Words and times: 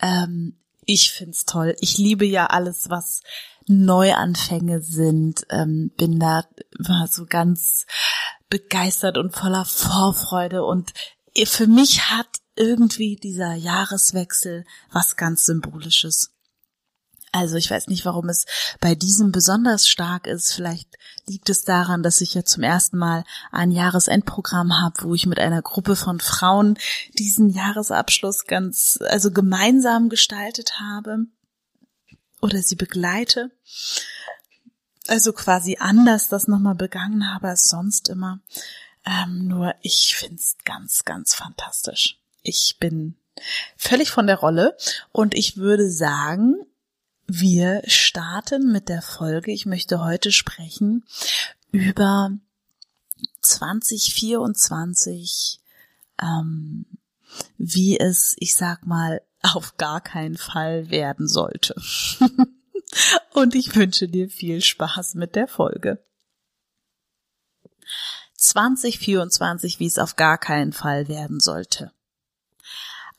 Ähm, 0.00 0.56
ich 0.84 1.12
find's 1.12 1.44
toll. 1.44 1.76
Ich 1.80 1.98
liebe 1.98 2.24
ja 2.24 2.46
alles, 2.46 2.88
was 2.88 3.22
Neuanfänge 3.66 4.80
sind. 4.80 5.46
Ähm, 5.50 5.92
bin 5.96 6.18
da 6.18 6.44
immer 6.78 7.06
so 7.08 7.26
ganz 7.26 7.86
begeistert 8.48 9.18
und 9.18 9.36
voller 9.36 9.64
Vorfreude 9.64 10.64
und 10.64 10.92
für 11.44 11.66
mich 11.66 12.10
hat 12.10 12.40
irgendwie 12.56 13.16
dieser 13.16 13.54
Jahreswechsel 13.54 14.64
was 14.90 15.16
ganz 15.16 15.46
Symbolisches. 15.46 16.32
Also 17.32 17.56
ich 17.56 17.70
weiß 17.70 17.88
nicht, 17.88 18.04
warum 18.04 18.28
es 18.28 18.46
bei 18.80 18.94
diesem 18.94 19.32
besonders 19.32 19.86
stark 19.86 20.26
ist. 20.26 20.52
Vielleicht 20.52 20.88
liegt 21.26 21.50
es 21.50 21.62
daran, 21.62 22.02
dass 22.02 22.20
ich 22.20 22.34
ja 22.34 22.44
zum 22.44 22.62
ersten 22.62 22.96
Mal 22.96 23.24
ein 23.52 23.70
Jahresendprogramm 23.70 24.80
habe, 24.80 25.02
wo 25.02 25.14
ich 25.14 25.26
mit 25.26 25.38
einer 25.38 25.62
Gruppe 25.62 25.94
von 25.94 26.20
Frauen 26.20 26.78
diesen 27.18 27.50
Jahresabschluss 27.50 28.46
ganz, 28.46 28.98
also 29.08 29.30
gemeinsam 29.30 30.08
gestaltet 30.08 30.80
habe 30.80 31.26
oder 32.40 32.62
sie 32.62 32.76
begleite. 32.76 33.50
Also 35.06 35.32
quasi 35.32 35.76
anders 35.80 36.28
das 36.28 36.48
nochmal 36.48 36.74
begangen 36.74 37.32
habe 37.32 37.48
als 37.48 37.64
sonst 37.64 38.08
immer. 38.08 38.40
Ähm, 39.06 39.48
nur 39.48 39.74
ich 39.80 40.16
find's 40.16 40.56
ganz, 40.64 41.04
ganz 41.04 41.34
fantastisch. 41.34 42.18
Ich 42.42 42.76
bin 42.78 43.16
völlig 43.76 44.10
von 44.10 44.26
der 44.26 44.36
Rolle 44.36 44.76
und 45.12 45.34
ich 45.34 45.56
würde 45.56 45.90
sagen, 45.90 46.56
wir 47.28 47.82
starten 47.86 48.72
mit 48.72 48.88
der 48.88 49.02
Folge. 49.02 49.52
Ich 49.52 49.66
möchte 49.66 50.02
heute 50.02 50.32
sprechen 50.32 51.04
über 51.70 52.30
2024, 53.42 55.60
ähm, 56.22 56.86
wie 57.58 58.00
es, 58.00 58.34
ich 58.38 58.54
sag 58.54 58.86
mal, 58.86 59.20
auf 59.42 59.76
gar 59.76 60.00
keinen 60.00 60.38
Fall 60.38 60.88
werden 60.88 61.28
sollte. 61.28 61.74
und 63.34 63.54
ich 63.54 63.76
wünsche 63.76 64.08
dir 64.08 64.30
viel 64.30 64.62
Spaß 64.62 65.14
mit 65.14 65.36
der 65.36 65.48
Folge. 65.48 66.02
2024, 68.36 69.80
wie 69.80 69.86
es 69.86 69.98
auf 69.98 70.16
gar 70.16 70.38
keinen 70.38 70.72
Fall 70.72 71.08
werden 71.08 71.40
sollte. 71.40 71.92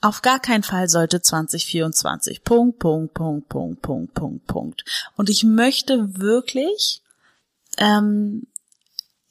Auf 0.01 0.21
gar 0.21 0.39
keinen 0.39 0.63
Fall 0.63 0.87
sollte 0.87 1.21
2024. 1.21 2.43
Punkt, 2.43 2.79
Punkt, 2.79 3.13
Punkt, 3.13 3.49
Punkt, 3.49 3.81
Punkt, 3.81 4.13
Punkt, 4.13 4.47
Punkt. 4.47 4.85
Und 5.17 5.29
ich 5.29 5.43
möchte 5.43 6.17
wirklich, 6.17 7.03
ähm, 7.77 8.47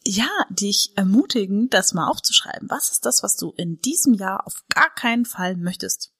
ja, 0.06 0.28
dich 0.50 0.92
ermutigen, 0.96 1.70
das 1.70 1.94
mal 1.94 2.08
aufzuschreiben. 2.08 2.68
Was 2.70 2.90
ist 2.90 3.06
das, 3.06 3.22
was 3.22 3.36
du 3.36 3.52
in 3.56 3.80
diesem 3.80 4.14
Jahr 4.14 4.46
auf 4.46 4.62
gar 4.74 4.94
keinen 4.94 5.24
Fall 5.24 5.56
möchtest? 5.56 6.12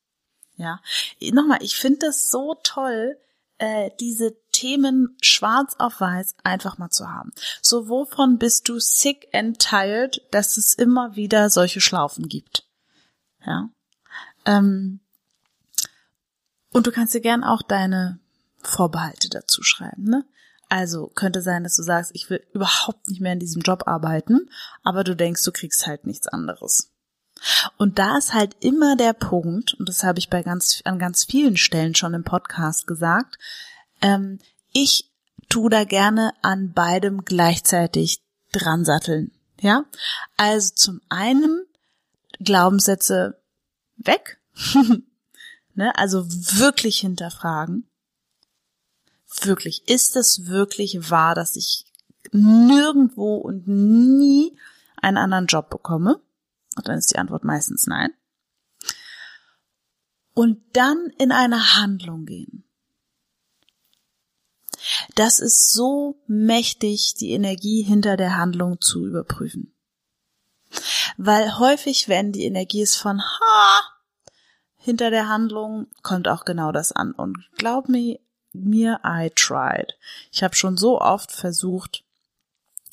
Ja, 0.57 0.81
nochmal, 1.21 1.63
ich 1.63 1.77
finde 1.77 2.07
das 2.07 2.31
so 2.31 2.57
toll, 2.65 3.19
äh, 3.59 3.91
diese 4.01 4.37
Themen 4.51 5.17
schwarz 5.21 5.75
auf 5.79 6.01
weiß 6.01 6.37
einfach 6.43 6.79
mal 6.79 6.91
zu 6.91 7.09
haben. 7.09 7.33
So, 7.63 7.89
wovon 7.89 8.39
bist 8.39 8.69
du 8.69 8.79
sick 8.81 9.29
and 9.33 9.59
tired, 9.59 10.21
dass 10.31 10.57
es 10.57 10.75
immer 10.75 11.17
wieder 11.17 11.51
solche 11.51 11.81
Schlaufen 11.81 12.29
gibt? 12.29 12.67
Ja. 13.47 13.69
Ähm, 14.45 15.01
und 16.73 16.87
du 16.87 16.93
kannst 16.93 17.15
dir 17.15 17.21
gern 17.21 17.45
auch 17.45 17.63
deine 17.63 18.19
Vorbehalte 18.63 19.29
dazu 19.29 19.63
schreiben, 19.63 20.05
ne? 20.05 20.25
Also 20.69 21.07
könnte 21.15 21.41
sein, 21.41 21.65
dass 21.65 21.77
du 21.77 21.83
sagst, 21.83 22.11
ich 22.15 22.29
will 22.29 22.45
überhaupt 22.53 23.09
nicht 23.09 23.23
mehr 23.23 23.33
in 23.33 23.39
diesem 23.39 23.63
Job 23.63 23.85
arbeiten, 23.87 24.51
aber 24.83 25.03
du 25.03 25.17
denkst, 25.17 25.43
du 25.45 25.51
kriegst 25.51 25.87
halt 25.87 26.07
nichts 26.07 26.29
anderes. 26.29 26.91
Und 27.79 27.99
da 27.99 28.19
ist 28.19 28.35
halt 28.35 28.57
immer 28.61 28.97
der 28.97 29.15
Punkt, 29.15 29.75
und 29.75 29.89
das 29.89 30.05
habe 30.05 30.19
ich 30.19 30.29
bei 30.29 30.43
ganz, 30.43 30.83
an 30.85 30.99
ganz 30.99 31.25
vielen 31.25 31.57
Stellen 31.57 31.95
schon 31.95 32.13
im 32.13 32.25
Podcast 32.25 32.87
gesagt, 32.87 33.39
ähm, 34.03 34.41
ich 34.73 35.11
tu 35.49 35.69
da 35.69 35.85
gerne 35.85 36.33
an 36.43 36.73
beidem 36.73 37.25
gleichzeitig 37.25 38.23
dran 38.53 38.85
satteln. 38.85 39.33
Ja? 39.61 39.85
Also 40.37 40.75
zum 40.75 41.01
einen 41.09 41.65
Glaubenssätze 42.41 43.38
weg. 43.99 44.41
ne? 45.75 45.97
Also 45.97 46.27
wirklich 46.29 47.01
hinterfragen. 47.01 47.89
Wirklich, 49.43 49.89
ist 49.89 50.17
es 50.17 50.47
wirklich 50.47 51.11
wahr, 51.11 51.35
dass 51.35 51.57
ich 51.57 51.85
nirgendwo 52.33 53.37
und 53.37 53.69
nie 53.69 54.57
einen 54.97 55.19
anderen 55.19 55.47
Job 55.47 55.71
bekomme? 55.71 56.21
Und 56.77 56.89
dann 56.89 56.99
ist 56.99 57.13
die 57.13 57.19
Antwort 57.19 57.45
meistens 57.45 57.87
nein. 57.87 58.13
Und 60.35 60.61
dann 60.73 61.13
in 61.19 61.33
eine 61.33 61.77
Handlung 61.77 62.25
gehen. 62.25 62.65
Das 65.15 65.41
ist 65.41 65.73
so 65.73 66.23
mächtig, 66.27 67.15
die 67.15 67.31
Energie 67.31 67.83
hinter 67.83 68.17
der 68.17 68.37
Handlung 68.37 68.81
zu 68.81 69.05
überprüfen. 69.05 69.75
Weil 71.17 71.59
häufig, 71.59 72.09
wenn 72.09 72.33
die 72.33 72.45
Energie 72.45 72.83
ist 72.83 72.97
von 72.97 73.21
ha, 73.21 73.83
hinter 74.77 75.11
der 75.11 75.29
Handlung, 75.29 75.87
kommt 76.03 76.29
auch 76.29 76.45
genau 76.45 76.73
das 76.73 76.93
an. 76.93 77.13
Und 77.13 77.45
glaub 77.57 77.89
mir, 77.89 78.19
mir, 78.53 79.01
I 79.05 79.31
tried. 79.35 79.95
Ich 80.33 80.43
habe 80.43 80.55
schon 80.55 80.77
so 80.77 81.01
oft 81.01 81.33
versucht, 81.33 82.05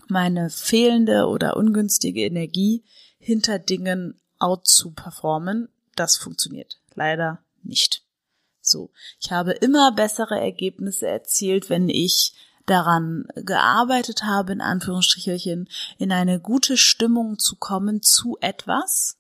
meine 0.07 0.49
fehlende 0.49 1.27
oder 1.27 1.57
ungünstige 1.57 2.23
Energie 2.25 2.83
hinter 3.17 3.59
Dingen 3.59 4.19
out 4.39 4.67
zu 4.67 4.91
performen. 4.91 5.69
Das 5.95 6.17
funktioniert 6.17 6.79
leider 6.93 7.39
nicht. 7.63 8.03
So. 8.61 8.91
Ich 9.19 9.31
habe 9.31 9.51
immer 9.51 9.91
bessere 9.91 10.39
Ergebnisse 10.39 11.07
erzielt, 11.07 11.69
wenn 11.69 11.89
ich 11.89 12.33
daran 12.65 13.25
gearbeitet 13.35 14.23
habe, 14.23 14.53
in 14.53 14.61
Anführungsstrichelchen, 14.61 15.69
in 15.97 16.11
eine 16.11 16.39
gute 16.39 16.77
Stimmung 16.77 17.37
zu 17.39 17.55
kommen 17.55 18.01
zu 18.01 18.37
etwas 18.41 19.17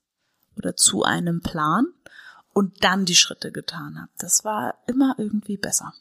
oder 0.57 0.75
zu 0.75 1.03
einem 1.03 1.41
Plan 1.41 1.87
und 2.53 2.83
dann 2.83 3.05
die 3.05 3.15
Schritte 3.15 3.51
getan 3.51 3.99
habe. 3.99 4.11
Das 4.17 4.43
war 4.45 4.75
immer 4.87 5.15
irgendwie 5.17 5.57
besser. 5.57 5.93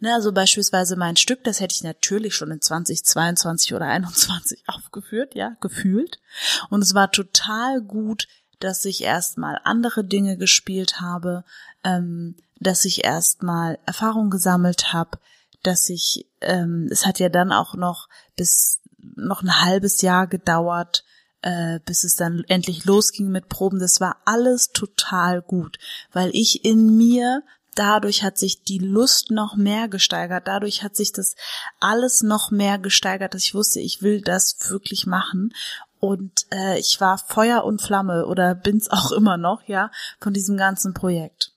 Ne, 0.00 0.12
also 0.14 0.32
beispielsweise 0.32 0.96
mein 0.96 1.16
Stück, 1.16 1.44
das 1.44 1.60
hätte 1.60 1.74
ich 1.74 1.82
natürlich 1.82 2.34
schon 2.34 2.50
in 2.50 2.60
2022 2.60 3.74
oder 3.74 3.86
21 3.86 4.64
aufgeführt, 4.66 5.34
ja, 5.34 5.56
gefühlt. 5.60 6.20
Und 6.68 6.82
es 6.82 6.94
war 6.94 7.10
total 7.10 7.80
gut, 7.80 8.26
dass 8.58 8.84
ich 8.84 9.02
erstmal 9.02 9.58
andere 9.64 10.04
Dinge 10.04 10.36
gespielt 10.36 11.00
habe, 11.00 11.44
ähm, 11.84 12.36
dass 12.60 12.84
ich 12.84 13.04
erstmal 13.04 13.78
Erfahrung 13.86 14.30
gesammelt 14.30 14.92
habe, 14.92 15.18
dass 15.62 15.88
ich, 15.88 16.26
ähm, 16.40 16.88
es 16.90 17.06
hat 17.06 17.18
ja 17.18 17.28
dann 17.28 17.52
auch 17.52 17.74
noch 17.74 18.08
bis 18.36 18.80
noch 18.98 19.42
ein 19.42 19.60
halbes 19.60 20.00
Jahr 20.00 20.26
gedauert, 20.26 21.04
äh, 21.42 21.80
bis 21.84 22.04
es 22.04 22.14
dann 22.14 22.44
endlich 22.48 22.84
losging 22.84 23.28
mit 23.30 23.48
Proben. 23.48 23.78
Das 23.78 24.00
war 24.00 24.18
alles 24.24 24.70
total 24.72 25.42
gut, 25.42 25.78
weil 26.12 26.30
ich 26.32 26.64
in 26.64 26.96
mir 26.96 27.42
dadurch 27.74 28.22
hat 28.22 28.36
sich 28.36 28.62
die 28.62 28.78
Lust 28.78 29.30
noch 29.30 29.56
mehr 29.56 29.88
gesteigert, 29.88 30.46
dadurch 30.46 30.82
hat 30.82 30.94
sich 30.94 31.10
das 31.10 31.34
alles 31.80 32.22
noch 32.22 32.50
mehr 32.50 32.78
gesteigert, 32.78 33.34
dass 33.34 33.44
ich 33.44 33.54
wusste, 33.54 33.80
ich 33.80 34.02
will 34.02 34.20
das 34.20 34.56
wirklich 34.68 35.06
machen. 35.06 35.54
Und 35.98 36.46
äh, 36.52 36.78
ich 36.78 37.00
war 37.00 37.16
Feuer 37.16 37.64
und 37.64 37.80
Flamme 37.80 38.26
oder 38.26 38.54
bin's 38.54 38.90
auch 38.90 39.10
immer 39.12 39.36
noch, 39.38 39.62
ja, 39.66 39.90
von 40.20 40.34
diesem 40.34 40.56
ganzen 40.56 40.92
Projekt 40.92 41.52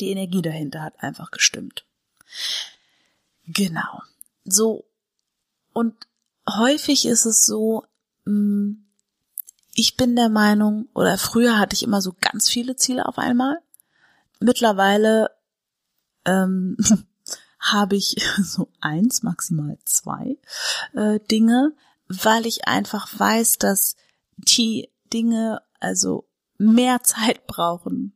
die 0.00 0.10
Energie 0.10 0.42
dahinter 0.42 0.82
hat 0.82 0.94
einfach 1.02 1.30
gestimmt. 1.30 1.84
Genau. 3.46 4.02
So. 4.44 4.84
Und 5.72 5.94
häufig 6.48 7.06
ist 7.06 7.26
es 7.26 7.44
so, 7.44 7.84
mm, 8.24 8.72
ich 9.74 9.96
bin 9.96 10.16
der 10.16 10.28
Meinung, 10.28 10.88
oder 10.94 11.18
früher 11.18 11.58
hatte 11.58 11.74
ich 11.74 11.82
immer 11.82 12.00
so 12.00 12.14
ganz 12.20 12.48
viele 12.48 12.76
Ziele 12.76 13.06
auf 13.06 13.18
einmal. 13.18 13.58
Mittlerweile 14.40 15.30
ähm, 16.24 16.76
habe 17.58 17.96
ich 17.96 18.16
so 18.42 18.68
eins, 18.80 19.22
maximal 19.22 19.78
zwei 19.84 20.38
äh, 20.92 21.18
Dinge, 21.30 21.72
weil 22.08 22.46
ich 22.46 22.68
einfach 22.68 23.08
weiß, 23.18 23.58
dass 23.58 23.96
die 24.36 24.90
Dinge 25.12 25.62
also 25.80 26.28
mehr 26.58 27.02
Zeit 27.02 27.46
brauchen. 27.46 28.12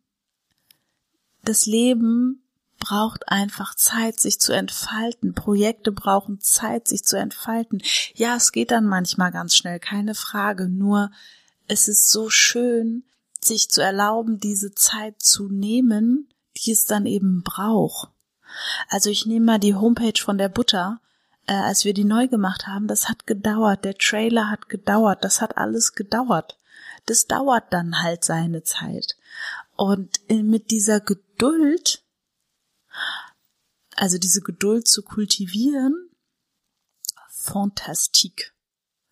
Das 1.43 1.67
Leben 1.67 2.48
braucht 2.79 3.29
einfach 3.29 3.75
Zeit, 3.75 4.21
sich 4.21 4.41
zu 4.41 4.53
entfalten. 4.53 5.35
Projekte 5.35 5.93
brauchen 5.93 6.41
Zeit, 6.41 6.89
sich 6.89 7.05
zu 7.05 7.17
entfalten. 7.17 7.83
Ja, 8.15 8.37
es 8.37 8.53
geht 8.53 8.71
dann 8.71 8.87
manchmal 8.87 9.33
ganz 9.33 9.55
schnell, 9.55 9.81
keine 9.81 10.15
Frage. 10.15 10.69
Nur 10.69 11.11
es 11.67 11.89
ist 11.89 12.11
so 12.11 12.31
schön, 12.31 13.05
sich 13.41 13.71
zu 13.71 13.83
erlauben, 13.83 14.39
diese 14.39 14.75
Zeit 14.75 15.21
zu 15.23 15.49
nehmen, 15.49 16.29
die 16.57 16.73
es 16.73 16.87
dann 16.87 17.07
eben 17.07 17.43
braucht. 17.43 18.11
Also 18.89 19.11
ich 19.11 19.27
nehme 19.27 19.47
mal 19.47 19.59
die 19.59 19.75
Homepage 19.75 20.21
von 20.21 20.39
der 20.39 20.49
Butter, 20.49 21.01
äh, 21.47 21.53
als 21.53 21.85
wir 21.85 21.95
die 21.95 22.05
neu 22.05 22.29
gemacht 22.29 22.67
haben, 22.67 22.87
das 22.87 23.09
hat 23.09 23.27
gedauert, 23.27 23.85
der 23.85 23.97
Trailer 23.97 24.51
hat 24.51 24.69
gedauert, 24.69 25.25
das 25.25 25.41
hat 25.41 25.57
alles 25.57 25.95
gedauert. 25.95 26.59
Das 27.07 27.27
dauert 27.27 27.73
dann 27.73 28.03
halt 28.03 28.25
seine 28.25 28.63
Zeit. 28.65 29.17
Und 29.77 30.21
mit 30.29 30.71
dieser 30.71 31.01
Geduld, 31.01 32.03
also 33.99 34.17
diese 34.17 34.43
Geduld 34.43 34.87
zu 34.87 35.03
kultivieren, 35.03 36.09
fantastique, 37.31 38.53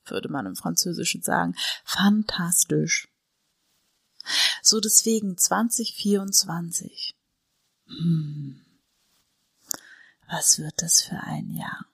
würde 0.05 0.29
man 0.29 0.47
im 0.47 0.55
Französischen 0.55 1.23
sagen, 1.23 1.57
fantastisch. 1.85 3.09
So 4.63 4.79
deswegen 4.81 5.37
2024. 5.37 7.17
Hm. 7.87 8.65
Was 10.29 10.59
wird 10.61 10.81
das 10.83 11.03
für 11.03 11.21
ein 11.21 11.51
Jahr? 11.51 11.87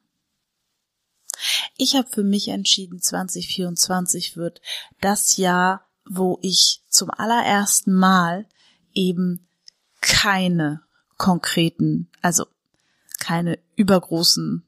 Ich 1.79 1.97
habe 1.97 2.09
für 2.09 2.25
mich 2.25 2.49
entschieden, 2.49 3.01
2024 3.01 4.37
wird 4.37 4.61
das 5.01 5.39
Jahr, 5.39 5.89
wo 6.05 6.39
ich 6.43 6.83
zum 6.89 7.11
allerersten 7.11 7.95
Mal 7.95 8.47
eben 8.93 9.49
keine 10.03 10.83
konkreten, 11.17 12.11
also 12.21 12.47
keine 13.23 13.59
übergroßen, 13.77 14.65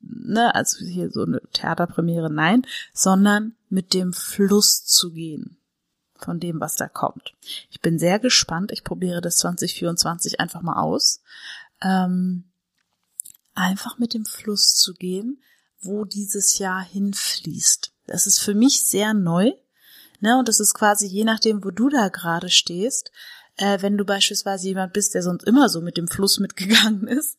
ne, 0.00 0.54
also 0.54 0.84
hier 0.84 1.10
so 1.10 1.22
eine 1.24 1.42
Theaterpremiere, 1.52 2.32
nein, 2.32 2.66
sondern 2.94 3.54
mit 3.68 3.92
dem 3.92 4.12
Fluss 4.14 4.84
zu 4.84 5.12
gehen 5.12 5.58
von 6.16 6.40
dem, 6.40 6.60
was 6.60 6.76
da 6.76 6.88
kommt. 6.88 7.34
Ich 7.70 7.80
bin 7.80 7.98
sehr 7.98 8.18
gespannt. 8.18 8.72
Ich 8.72 8.84
probiere 8.84 9.20
das 9.20 9.36
2024 9.36 10.40
einfach 10.40 10.62
mal 10.62 10.80
aus. 10.80 11.20
Ähm, 11.82 12.44
einfach 13.54 13.98
mit 13.98 14.14
dem 14.14 14.24
Fluss 14.24 14.74
zu 14.74 14.94
gehen, 14.94 15.42
wo 15.80 16.04
dieses 16.04 16.58
Jahr 16.58 16.82
hinfließt. 16.82 17.92
Das 18.06 18.26
ist 18.26 18.38
für 18.38 18.54
mich 18.54 18.82
sehr 18.82 19.14
neu. 19.14 19.52
Ne? 20.20 20.38
Und 20.38 20.48
das 20.48 20.60
ist 20.60 20.74
quasi 20.74 21.06
je 21.06 21.24
nachdem, 21.24 21.64
wo 21.64 21.70
du 21.70 21.88
da 21.88 22.08
gerade 22.08 22.50
stehst. 22.50 23.10
Äh, 23.56 23.82
wenn 23.82 23.96
du 23.96 24.04
beispielsweise 24.04 24.68
jemand 24.68 24.92
bist, 24.92 25.14
der 25.14 25.22
sonst 25.22 25.44
immer 25.44 25.68
so 25.68 25.80
mit 25.80 25.96
dem 25.96 26.08
Fluss 26.08 26.38
mitgegangen 26.38 27.06
ist, 27.08 27.36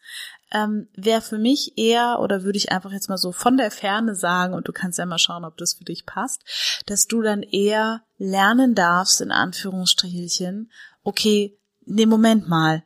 ähm, 0.51 0.87
wäre 0.95 1.21
für 1.21 1.37
mich 1.37 1.77
eher, 1.77 2.19
oder 2.19 2.43
würde 2.43 2.57
ich 2.57 2.71
einfach 2.71 2.91
jetzt 2.91 3.09
mal 3.09 3.17
so 3.17 3.31
von 3.31 3.57
der 3.57 3.71
Ferne 3.71 4.15
sagen, 4.15 4.53
und 4.53 4.67
du 4.67 4.71
kannst 4.71 4.99
ja 4.99 5.05
mal 5.05 5.17
schauen, 5.17 5.45
ob 5.45 5.57
das 5.57 5.73
für 5.73 5.85
dich 5.85 6.05
passt, 6.05 6.43
dass 6.85 7.07
du 7.07 7.21
dann 7.21 7.41
eher 7.41 8.03
lernen 8.17 8.75
darfst, 8.75 9.21
in 9.21 9.31
Anführungsstrichelchen, 9.31 10.71
okay, 11.03 11.57
ne, 11.85 12.05
Moment 12.05 12.47
mal, 12.47 12.83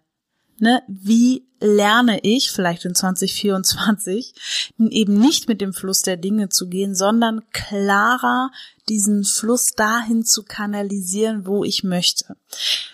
ne, 0.60 0.82
wie 0.88 1.46
lerne 1.60 2.20
ich 2.22 2.52
vielleicht 2.52 2.86
in 2.86 2.96
2024 2.96 4.34
eben 4.78 5.18
nicht 5.20 5.48
mit 5.48 5.62
dem 5.62 5.74
Fluss 5.74 6.02
der 6.02 6.18
Dinge 6.18 6.50
zu 6.50 6.68
gehen, 6.68 6.96
sondern 6.96 7.44
klarer 7.52 8.52
diesen 8.90 9.24
Fluss 9.24 9.72
dahin 9.72 10.24
zu 10.24 10.44
kanalisieren, 10.44 11.46
wo 11.46 11.64
ich 11.64 11.84
möchte. 11.84 12.36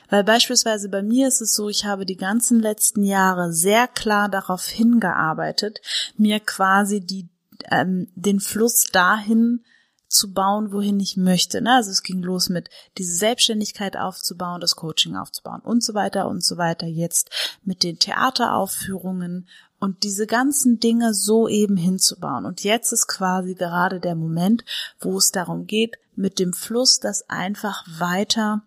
Weil 0.10 0.24
beispielsweise 0.24 0.90
bei 0.90 1.02
mir 1.02 1.28
ist 1.28 1.42
es 1.42 1.56
so, 1.56 1.70
ich 1.70 1.86
habe 1.86 2.06
die 2.06 2.18
ganzen 2.18 2.60
letzten 2.60 3.04
Jahre 3.04 3.52
sehr 3.52 3.88
klar 3.88 4.30
darauf 4.30 4.68
hingearbeitet, 4.68 5.82
mir 6.18 6.40
quasi 6.40 7.02
die, 7.02 7.30
ähm, 7.70 8.08
den 8.16 8.40
Fluss 8.40 8.86
dahin 8.92 9.64
zu 10.12 10.34
bauen, 10.34 10.72
wohin 10.72 11.00
ich 11.00 11.18
möchte. 11.18 11.62
Ne? 11.62 11.76
Also 11.76 11.92
es 11.92 12.04
ging 12.04 12.22
los 12.22 12.50
mit 12.50 12.70
diese 12.98 13.16
Selbstständigkeit 13.16 13.98
aufzubauen, 13.98 14.62
das 14.62 14.76
Coaching 14.76 15.16
aufzubauen 15.16 15.62
und 15.62 15.84
so 15.84 15.94
weiter 15.94 16.28
und 16.28 16.44
so 16.44 16.58
weiter. 16.58 16.86
Jetzt 16.86 17.32
mit 17.64 17.84
den 17.84 17.98
Theateraufführungen 17.98 19.48
und 19.80 20.04
diese 20.04 20.28
ganzen 20.28 20.80
Dinge 20.80 21.14
so 21.14 21.48
eben 21.48 21.78
hinzubauen. 21.78 22.46
Und 22.46 22.64
jetzt 22.64 22.92
ist 22.92 23.08
quasi 23.08 23.56
gerade 23.56 24.00
der 24.00 24.16
Moment, 24.16 24.64
wo 25.00 25.18
es 25.18 25.32
darum 25.32 25.66
geht, 25.66 25.98
mit 26.16 26.40
dem 26.40 26.54
Fluss 26.54 27.00
das 27.00 27.28
einfach 27.30 27.86
weiter 27.98 28.64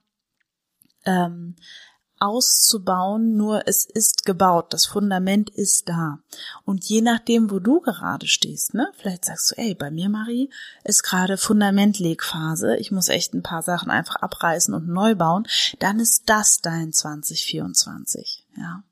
ähm, 1.05 1.57
auszubauen, 2.25 3.37
nur 3.37 3.67
es 3.67 3.85
ist 3.85 4.25
gebaut, 4.25 4.73
das 4.73 4.87
Fundament 4.87 5.51
ist 5.51 5.89
da. 5.89 6.19
Und 6.65 6.85
je 6.85 7.03
nachdem, 7.03 7.51
wo 7.51 7.59
du 7.59 7.81
gerade 7.81 8.27
stehst, 8.27 8.75
ne, 8.75 8.91
vielleicht 8.97 9.27
sagst 9.27 9.51
du, 9.51 9.57
ey, 9.57 9.75
bei 9.75 9.91
mir, 9.91 10.09
Marie, 10.09 10.51
ist 10.85 11.03
gerade 11.03 11.37
Fundamentlegphase, 11.37 12.77
ich 12.77 12.91
muss 12.91 13.09
echt 13.09 13.35
ein 13.35 13.43
paar 13.43 13.63
Sachen 13.63 13.91
einfach 13.91 14.17
abreißen 14.17 14.73
und 14.73 14.89
neu 14.89 15.15
bauen, 15.15 15.47
dann 15.79 16.01
ist 16.01 16.23
das 16.27 16.61
dein 16.61 16.93
2024, 16.93 18.47
ja. 18.57 18.83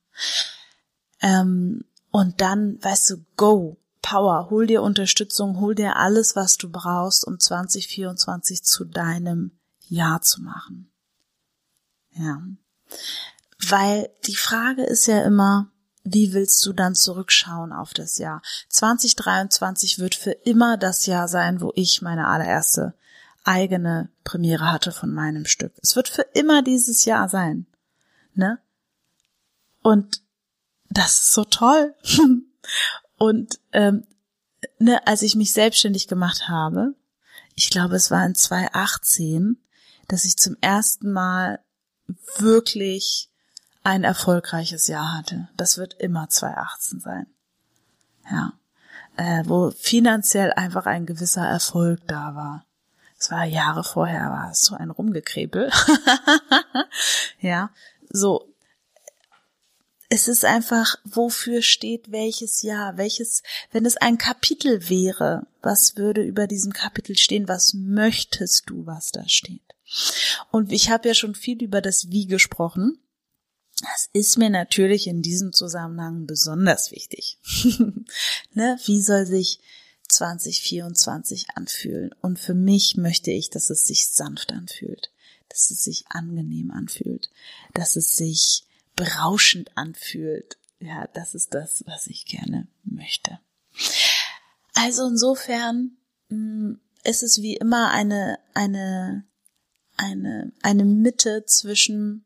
Ähm, 1.21 1.85
und 2.11 2.41
dann, 2.41 2.83
weißt 2.83 3.11
du, 3.11 3.25
go, 3.37 3.79
Power, 4.03 4.51
hol 4.51 4.67
dir 4.67 4.83
Unterstützung, 4.83 5.61
hol 5.61 5.75
dir 5.75 5.97
alles, 5.97 6.37
was 6.37 6.59
du 6.59 6.71
brauchst, 6.71 7.25
um 7.25 7.39
2024 7.39 8.65
zu 8.65 8.85
deinem 8.85 9.53
Jahr 9.87 10.21
zu 10.21 10.43
machen. 10.43 10.93
Ja. 12.15 12.43
Weil 13.69 14.11
die 14.27 14.37
Frage 14.37 14.83
ist 14.83 15.07
ja 15.07 15.23
immer, 15.23 15.71
wie 16.05 16.33
willst 16.33 16.65
du 16.67 16.73
dann 16.73 16.95
zurückschauen 16.95 17.73
auf 17.73 17.95
das 17.95 18.19
Jahr? 18.19 18.43
2023 18.71 19.99
wird 19.99 20.15
für 20.15 20.33
immer 20.33 20.77
das 20.77 21.07
Jahr 21.07 21.29
sein, 21.29 21.61
wo 21.61 21.73
ich 21.77 22.03
meine 22.03 22.27
allererste 22.27 22.95
eigene 23.45 24.09
Premiere 24.25 24.71
hatte 24.71 24.93
von 24.93 25.13
meinem 25.13 25.47
Stück. 25.47 25.73
Es 25.83 25.97
wird 25.97 26.09
für 26.09 26.23
immer 26.35 26.63
dieses 26.63 27.05
Jahr 27.05 27.29
sein. 27.29 27.67
Ne? 28.35 28.59
Und 29.83 30.23
das 30.89 31.15
ist 31.15 31.33
so 31.33 31.45
toll. 31.45 31.95
Und 33.17 33.61
ähm, 33.73 34.05
ne, 34.79 35.07
als 35.07 35.23
ich 35.23 35.37
mich 35.37 35.53
selbstständig 35.53 36.09
gemacht 36.09 36.49
habe, 36.49 36.95
ich 37.55 37.71
glaube, 37.71 37.97
es 37.97 38.11
war 38.11 38.25
in 38.25 38.35
2018, 38.35 39.59
dass 40.09 40.25
ich 40.25 40.37
zum 40.37 40.57
ersten 40.61 41.13
Mal 41.13 41.61
wirklich 42.39 43.29
ein 43.85 44.05
erfolgreiches 44.05 44.87
Jahr 44.87 45.17
hatte. 45.17 45.49
Das 45.57 45.79
wird 45.79 45.95
immer 45.95 46.29
2018 46.29 47.01
sein. 47.01 47.27
Ja. 48.31 48.53
Äh, 49.17 49.43
wo 49.47 49.71
finanziell 49.71 50.53
einfach 50.53 50.87
ein 50.87 51.05
gewisser 51.05 51.47
Erfolg 51.47 52.01
da 52.07 52.35
war. 52.35 52.65
Es 53.19 53.31
war 53.31 53.45
Jahre 53.45 53.85
vorher, 53.85 54.31
war 54.31 54.51
es 54.51 54.63
so 54.63 54.75
ein 54.75 54.91
Rumgekrepel. 54.91 55.71
ja, 57.41 57.71
so. 58.09 58.49
Es 60.09 60.29
ist 60.29 60.45
einfach, 60.45 60.97
wofür 61.05 61.63
steht 61.63 62.11
welches 62.11 62.63
Jahr, 62.63 62.99
welches, 62.99 63.43
wenn 63.71 63.87
es 63.87 63.97
ein 63.97 64.19
Kapitel 64.19 64.89
wäre, 64.91 65.47
was 65.63 65.97
würde 65.97 66.23
über 66.23 66.47
diesem 66.47 66.73
Kapitel 66.73 67.17
stehen, 67.17 67.49
was 67.49 67.75
möchtest 67.75 68.69
du, 68.69 68.87
was 68.87 69.11
da 69.11 69.27
steht? 69.29 69.72
Und 70.51 70.73
ich 70.73 70.91
habe 70.91 71.09
ja 71.09 71.15
schon 71.15 71.35
viel 71.35 71.63
über 71.63 71.81
das 71.81 72.11
Wie 72.11 72.27
gesprochen. 72.27 72.99
Das 73.81 74.09
ist 74.13 74.39
mir 74.39 74.51
natürlich 74.51 75.07
in 75.07 75.23
diesem 75.23 75.53
Zusammenhang 75.53 76.27
besonders 76.27 76.93
wichtig. 76.93 77.39
ne? 78.55 78.79
Wie 78.85 79.03
soll 79.03 79.27
sich 79.27 79.61
2024 80.09 81.47
anfühlen? 81.55 82.15
Und 82.21 82.39
für 82.39 82.55
mich 82.55 82.97
möchte 82.97 83.31
ich, 83.31 83.51
dass 83.51 83.71
es 83.71 83.87
sich 83.87 84.09
sanft 84.09 84.53
anfühlt, 84.53 85.11
dass 85.49 85.71
es 85.71 85.83
sich 85.83 86.05
angenehm 86.09 86.71
anfühlt, 86.71 87.31
dass 87.75 87.97
es 87.97 88.17
sich 88.17 88.65
berauschend 88.95 89.77
anfühlt. 89.77 90.59
Ja, 90.79 91.09
das 91.15 91.35
ist 91.35 91.55
das, 91.55 91.83
was 91.87 92.07
ich 92.07 92.27
gerne 92.27 92.69
möchte. 92.85 93.41
Also 94.75 95.09
insofern 95.09 95.97
mh, 96.29 96.37
mm, 96.37 96.81
ist 97.05 97.23
es 97.23 97.43
wie 97.43 97.57
immer 97.57 97.91
eine, 97.91 98.39
eine 98.55 99.25
eine, 100.03 100.53
eine 100.63 100.85
Mitte 100.85 101.45
zwischen 101.47 102.25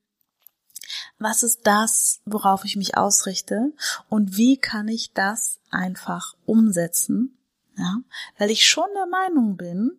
was 1.18 1.42
ist 1.42 1.60
das, 1.64 2.20
worauf 2.24 2.64
ich 2.64 2.76
mich 2.76 2.96
ausrichte 2.96 3.72
und 4.08 4.36
wie 4.36 4.56
kann 4.56 4.88
ich 4.88 5.12
das 5.12 5.58
einfach 5.70 6.34
umsetzen, 6.44 7.38
ja, 7.76 8.00
weil 8.38 8.50
ich 8.50 8.66
schon 8.66 8.88
der 8.94 9.06
Meinung 9.06 9.56
bin, 9.56 9.92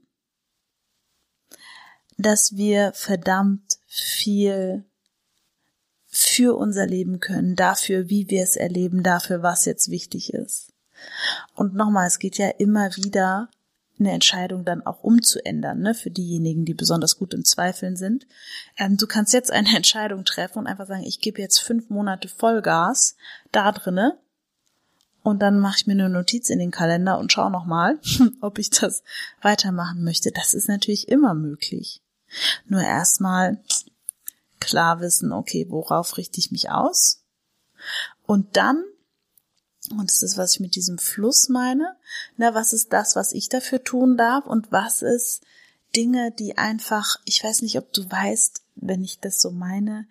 dass 2.17 2.55
wir 2.55 2.93
verdammt 2.93 3.79
viel 3.85 4.85
für 6.05 6.55
unser 6.55 6.87
Leben 6.87 7.19
können, 7.19 7.55
dafür, 7.55 8.09
wie 8.09 8.29
wir 8.29 8.43
es 8.43 8.55
erleben, 8.55 9.03
dafür, 9.03 9.43
was 9.43 9.65
jetzt 9.65 9.89
wichtig 9.89 10.33
ist. 10.33 10.73
Und 11.53 11.75
nochmal, 11.75 12.07
es 12.07 12.17
geht 12.17 12.37
ja 12.37 12.49
immer 12.49 12.95
wieder 12.95 13.49
eine 13.99 14.11
Entscheidung 14.11 14.63
dann 14.65 14.85
auch 14.85 15.03
umzuändern, 15.03 15.79
ne, 15.79 15.93
für 15.93 16.11
diejenigen, 16.11 16.65
die 16.65 16.73
besonders 16.73 17.17
gut 17.17 17.33
im 17.33 17.45
Zweifeln 17.45 17.95
sind. 17.95 18.27
Ähm, 18.77 18.97
du 18.97 19.07
kannst 19.07 19.33
jetzt 19.33 19.51
eine 19.51 19.69
Entscheidung 19.75 20.25
treffen 20.25 20.59
und 20.59 20.67
einfach 20.67 20.87
sagen, 20.87 21.03
ich 21.03 21.19
gebe 21.19 21.41
jetzt 21.41 21.59
fünf 21.59 21.89
Monate 21.89 22.27
Vollgas 22.27 23.15
da 23.51 23.71
drinne 23.71 24.17
und 25.23 25.39
dann 25.39 25.59
mache 25.59 25.75
ich 25.79 25.87
mir 25.87 25.93
eine 25.93 26.09
Notiz 26.09 26.49
in 26.49 26.59
den 26.59 26.71
Kalender 26.71 27.19
und 27.19 27.31
schaue 27.31 27.51
nochmal, 27.51 27.99
ob 28.41 28.59
ich 28.59 28.69
das 28.69 29.03
weitermachen 29.41 30.03
möchte. 30.03 30.31
Das 30.31 30.53
ist 30.53 30.69
natürlich 30.69 31.09
immer 31.09 31.33
möglich. 31.33 32.01
Nur 32.65 32.81
erstmal 32.81 33.57
klar 34.59 35.01
wissen, 35.01 35.31
okay, 35.31 35.65
worauf 35.69 36.17
richte 36.17 36.39
ich 36.39 36.51
mich 36.51 36.69
aus? 36.69 37.23
Und 38.25 38.57
dann 38.57 38.83
und 39.91 40.09
das 40.09 40.21
ist, 40.21 40.37
was 40.37 40.53
ich 40.53 40.59
mit 40.59 40.75
diesem 40.75 40.97
Fluss 40.97 41.49
meine. 41.49 41.95
Na, 42.35 42.53
was 42.53 42.73
ist 42.73 42.93
das, 42.93 43.15
was 43.15 43.31
ich 43.31 43.49
dafür 43.49 43.83
tun 43.83 44.17
darf? 44.17 44.45
Und 44.45 44.71
was 44.71 45.01
ist 45.01 45.41
Dinge, 45.95 46.31
die 46.31 46.57
einfach, 46.57 47.17
ich 47.25 47.43
weiß 47.43 47.61
nicht, 47.61 47.77
ob 47.77 47.93
du 47.93 48.09
weißt, 48.09 48.61
wenn 48.75 49.03
ich 49.03 49.19
das 49.19 49.41
so 49.41 49.51
meine, 49.51 50.05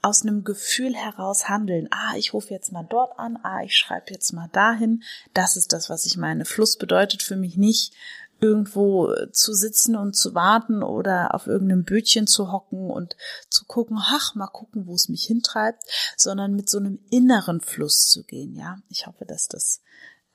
aus 0.00 0.22
einem 0.22 0.44
Gefühl 0.44 0.94
heraus 0.94 1.48
handeln. 1.48 1.88
Ah, 1.90 2.14
ich 2.16 2.32
rufe 2.32 2.54
jetzt 2.54 2.72
mal 2.72 2.86
dort 2.88 3.18
an. 3.18 3.38
Ah, 3.42 3.62
ich 3.62 3.76
schreibe 3.76 4.12
jetzt 4.12 4.32
mal 4.32 4.48
dahin. 4.52 5.02
Das 5.34 5.56
ist 5.56 5.72
das, 5.72 5.90
was 5.90 6.06
ich 6.06 6.16
meine. 6.16 6.44
Fluss 6.44 6.76
bedeutet 6.76 7.22
für 7.22 7.36
mich 7.36 7.56
nicht, 7.56 7.92
irgendwo 8.40 9.12
zu 9.32 9.52
sitzen 9.52 9.96
und 9.96 10.14
zu 10.14 10.34
warten 10.34 10.82
oder 10.82 11.34
auf 11.34 11.46
irgendeinem 11.46 11.84
Bötchen 11.84 12.26
zu 12.26 12.52
hocken 12.52 12.90
und 12.90 13.16
zu 13.50 13.64
gucken, 13.64 13.98
ach, 14.00 14.34
mal 14.34 14.46
gucken, 14.46 14.86
wo 14.86 14.94
es 14.94 15.08
mich 15.08 15.24
hintreibt, 15.24 15.82
sondern 16.16 16.54
mit 16.54 16.70
so 16.70 16.78
einem 16.78 17.00
inneren 17.10 17.60
Fluss 17.60 18.08
zu 18.08 18.24
gehen, 18.24 18.54
ja. 18.54 18.80
Ich 18.88 19.06
hoffe, 19.06 19.24
dass 19.24 19.48
das 19.48 19.80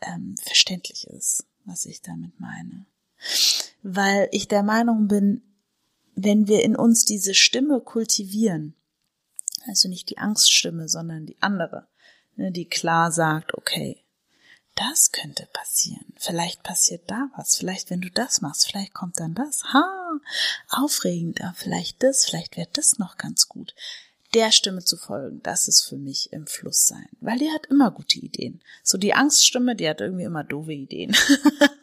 ähm, 0.02 0.36
verständlich 0.42 1.08
ist, 1.08 1.46
was 1.66 1.86
ich 1.86 2.02
damit 2.02 2.40
meine. 2.40 2.86
Weil 3.82 4.28
ich 4.32 4.48
der 4.48 4.64
Meinung 4.64 5.08
bin, 5.08 5.42
wenn 6.16 6.48
wir 6.48 6.64
in 6.64 6.76
uns 6.76 7.06
diese 7.06 7.34
Stimme 7.34 7.80
kultivieren, 7.82 8.76
also 9.68 9.88
nicht 9.88 10.10
die 10.10 10.18
Angststimme, 10.18 10.90
sondern 10.90 11.26
die 11.26 11.42
andere, 11.42 11.88
ne, 12.36 12.52
die 12.52 12.66
klar 12.66 13.12
sagt, 13.12 13.54
okay, 13.54 14.03
das 14.76 15.12
könnte 15.12 15.48
passieren. 15.54 16.06
Vielleicht 16.18 16.64
passiert 16.64 17.04
da 17.08 17.30
was. 17.38 17.56
Vielleicht, 17.56 17.90
wenn 17.90 18.02
du 18.02 18.10
das 18.10 18.42
machst, 18.42 18.68
vielleicht 18.68 18.94
kommt 18.94 19.20
dann 19.20 19.36
das. 19.36 19.64
Ha, 19.74 20.20
aufregender. 20.70 21.54
Vielleicht 21.58 22.02
das, 22.04 22.26
vielleicht 22.26 22.58
wird 22.58 22.78
das 22.78 22.98
noch 22.98 23.18
ganz 23.18 23.48
gut. 23.48 23.76
Der 24.34 24.52
Stimme 24.52 24.84
zu 24.84 24.98
folgen, 24.98 25.42
das 25.44 25.68
ist 25.68 25.84
für 25.84 25.98
mich 25.98 26.34
im 26.34 26.48
Fluss 26.48 26.88
sein. 26.88 27.08
Weil 27.22 27.38
die 27.38 27.52
hat 27.52 27.68
immer 27.68 27.92
gute 27.92 28.18
Ideen. 28.20 28.62
So 28.82 28.98
die 28.98 29.14
Angststimme, 29.14 29.76
die 29.76 29.88
hat 29.88 30.02
irgendwie 30.02 30.24
immer 30.24 30.44
doofe 30.44 30.74
Ideen. 30.74 31.16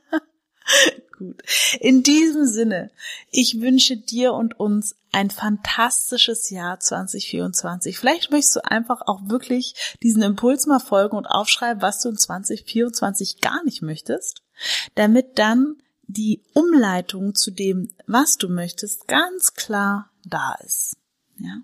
gut. 1.20 1.42
In 1.78 2.02
diesem 2.02 2.46
Sinne, 2.46 2.90
ich 3.30 3.60
wünsche 3.60 3.96
dir 3.96 4.32
und 4.32 4.58
uns 4.58 4.96
ein 5.12 5.30
fantastisches 5.30 6.50
Jahr 6.50 6.80
2024. 6.80 7.98
Vielleicht 7.98 8.30
möchtest 8.30 8.56
du 8.56 8.64
einfach 8.64 9.02
auch 9.06 9.20
wirklich 9.28 9.96
diesen 10.02 10.22
Impuls 10.22 10.66
mal 10.66 10.80
folgen 10.80 11.16
und 11.16 11.26
aufschreiben, 11.26 11.82
was 11.82 12.00
du 12.00 12.08
in 12.08 12.18
2024 12.18 13.40
gar 13.40 13.62
nicht 13.64 13.82
möchtest, 13.82 14.42
damit 14.94 15.38
dann 15.38 15.76
die 16.06 16.42
Umleitung 16.54 17.34
zu 17.34 17.50
dem, 17.50 17.92
was 18.06 18.36
du 18.36 18.48
möchtest, 18.48 19.06
ganz 19.06 19.54
klar 19.54 20.10
da 20.24 20.54
ist. 20.64 20.96
Ja. 21.38 21.60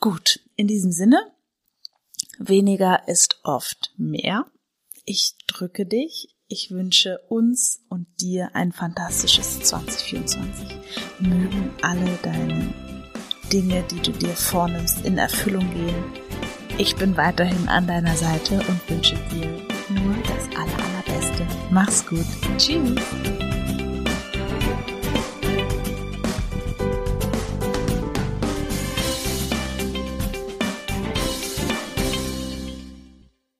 Gut, 0.00 0.40
in 0.56 0.66
diesem 0.66 0.92
Sinne, 0.92 1.20
weniger 2.38 3.06
ist 3.06 3.40
oft 3.44 3.92
mehr. 3.96 4.46
Ich 5.04 5.34
drücke 5.46 5.86
dich 5.86 6.34
ich 6.50 6.72
wünsche 6.72 7.18
uns 7.28 7.80
und 7.88 8.06
dir 8.20 8.50
ein 8.54 8.72
fantastisches 8.72 9.60
2024. 9.60 10.78
Mögen 11.20 11.70
alle 11.80 12.18
deine 12.22 12.74
Dinge, 13.52 13.84
die 13.90 14.00
du 14.00 14.10
dir 14.10 14.34
vornimmst, 14.34 15.04
in 15.06 15.16
Erfüllung 15.16 15.72
gehen. 15.72 16.04
Ich 16.76 16.96
bin 16.96 17.16
weiterhin 17.16 17.68
an 17.68 17.86
deiner 17.86 18.16
Seite 18.16 18.60
und 18.68 18.90
wünsche 18.90 19.16
dir 19.32 19.46
nur 19.90 20.14
das 20.24 20.48
aller, 20.56 20.84
allerbeste. 20.84 21.46
Mach's 21.70 22.04
gut. 22.04 22.26
Tschüss. 22.58 23.00